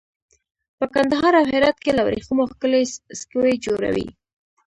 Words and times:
په 0.77 0.85
کندهار 0.93 1.33
او 1.39 1.45
هرات 1.51 1.77
کې 1.83 1.91
له 1.97 2.01
وریښمو 2.07 2.49
ښکلي 2.51 2.83
سکوي 3.19 3.55
جوړوي. 3.65 4.07